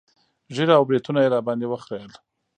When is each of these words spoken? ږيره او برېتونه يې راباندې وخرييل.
ږيره 0.55 0.73
او 0.77 0.83
برېتونه 0.87 1.19
يې 1.21 1.31
راباندې 1.35 1.65
وخرييل. 1.69 2.13